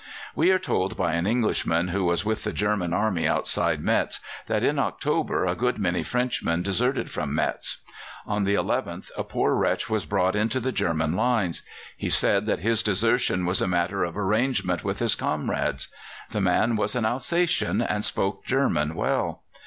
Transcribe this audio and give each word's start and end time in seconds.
We 0.35 0.49
are 0.49 0.57
told 0.57 0.97
by 0.97 1.13
an 1.13 1.27
Englishman 1.27 1.89
who 1.89 2.03
was 2.05 2.25
with 2.25 2.43
the 2.43 2.51
German 2.51 2.91
Army 2.91 3.27
outside 3.27 3.83
Metz 3.83 4.19
that 4.47 4.63
in 4.63 4.79
October 4.79 5.45
a 5.45 5.53
good 5.53 5.77
many 5.77 6.01
Frenchmen 6.01 6.63
deserted 6.63 7.11
from 7.11 7.35
Metz. 7.35 7.83
On 8.25 8.43
the 8.43 8.55
11th 8.55 9.11
a 9.15 9.23
poor 9.23 9.53
wretch 9.53 9.91
was 9.91 10.07
brought 10.07 10.35
into 10.35 10.59
the 10.59 10.71
German 10.71 11.13
lines. 11.15 11.61
He 11.95 12.09
said 12.09 12.47
that 12.47 12.61
his 12.61 12.81
desertion 12.81 13.45
was 13.45 13.61
a 13.61 13.67
matter 13.67 14.03
of 14.03 14.17
arrangement 14.17 14.83
with 14.83 14.97
his 14.97 15.13
comrades. 15.13 15.87
The 16.31 16.41
man 16.41 16.75
was 16.75 16.95
an 16.95 17.05
Alsatian, 17.05 17.79
and 17.83 18.03
spoke 18.03 18.43
German 18.43 18.95
well. 18.95 19.43